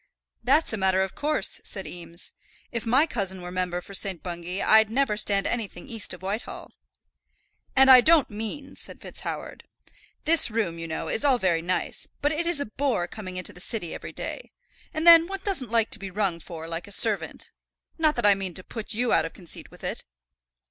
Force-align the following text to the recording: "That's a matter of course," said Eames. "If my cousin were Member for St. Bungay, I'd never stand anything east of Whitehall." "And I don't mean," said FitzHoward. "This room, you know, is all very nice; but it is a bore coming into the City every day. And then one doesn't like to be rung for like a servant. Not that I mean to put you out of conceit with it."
"That's 0.43 0.73
a 0.73 0.77
matter 0.77 1.03
of 1.03 1.13
course," 1.13 1.61
said 1.63 1.85
Eames. 1.85 2.33
"If 2.71 2.87
my 2.87 3.05
cousin 3.05 3.39
were 3.43 3.51
Member 3.51 3.81
for 3.81 3.93
St. 3.93 4.23
Bungay, 4.23 4.59
I'd 4.59 4.89
never 4.89 5.15
stand 5.15 5.45
anything 5.45 5.87
east 5.87 6.11
of 6.11 6.23
Whitehall." 6.23 6.71
"And 7.75 7.91
I 7.91 8.01
don't 8.01 8.27
mean," 8.31 8.75
said 8.75 8.99
FitzHoward. 8.99 9.61
"This 10.25 10.49
room, 10.49 10.79
you 10.79 10.87
know, 10.87 11.07
is 11.07 11.23
all 11.23 11.37
very 11.37 11.61
nice; 11.61 12.07
but 12.19 12.31
it 12.31 12.47
is 12.47 12.59
a 12.59 12.65
bore 12.65 13.07
coming 13.07 13.37
into 13.37 13.53
the 13.53 13.61
City 13.61 13.93
every 13.93 14.11
day. 14.11 14.49
And 14.91 15.05
then 15.05 15.27
one 15.27 15.41
doesn't 15.43 15.69
like 15.69 15.91
to 15.91 15.99
be 15.99 16.09
rung 16.09 16.39
for 16.39 16.67
like 16.67 16.87
a 16.87 16.91
servant. 16.91 17.51
Not 17.99 18.15
that 18.15 18.25
I 18.25 18.33
mean 18.33 18.55
to 18.55 18.63
put 18.63 18.95
you 18.95 19.13
out 19.13 19.25
of 19.25 19.33
conceit 19.33 19.69
with 19.69 19.83
it." 19.83 20.03